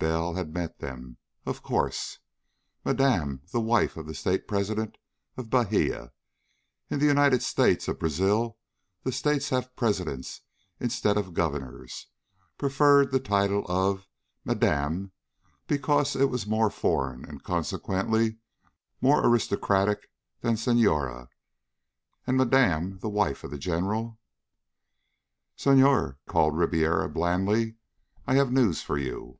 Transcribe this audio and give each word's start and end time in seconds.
Bell 0.00 0.34
had 0.34 0.52
met 0.52 0.80
them, 0.80 1.16
of 1.46 1.62
course. 1.62 2.18
Madame 2.84 3.40
the 3.52 3.60
wife 3.60 3.96
of 3.96 4.04
the 4.06 4.12
State 4.12 4.46
President 4.46 4.98
of 5.38 5.48
Bahia 5.48 6.12
in 6.90 6.98
the 6.98 7.06
United 7.06 7.42
States 7.42 7.88
of 7.88 8.00
Brazil 8.00 8.58
the 9.02 9.12
states 9.12 9.48
have 9.48 9.74
presidents 9.76 10.42
instead 10.78 11.16
of 11.16 11.32
governors 11.32 12.08
preferred 12.58 13.12
the 13.12 13.18
title 13.18 13.64
of 13.66 14.06
"Madame" 14.44 15.12
because 15.66 16.14
it 16.14 16.26
was 16.28 16.46
more 16.46 16.68
foreign 16.68 17.24
and 17.24 17.42
consequently 17.42 18.36
more 19.00 19.26
aristocratic 19.26 20.10
than 20.42 20.58
Senhora. 20.58 21.30
And 22.26 22.36
Madame 22.36 22.98
the 22.98 23.08
wife 23.08 23.42
of 23.42 23.50
the 23.50 23.58
General 23.58 24.18
"Senhor," 25.56 26.18
called 26.26 26.58
Ribiera 26.58 27.08
blandly, 27.08 27.76
"I 28.26 28.34
have 28.34 28.52
news 28.52 28.82
for 28.82 28.98
you." 28.98 29.38